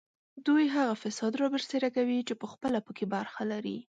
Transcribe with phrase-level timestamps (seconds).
[0.45, 3.77] دوی هغه فساد رابرسېره کوي چې پخپله په کې برخه لري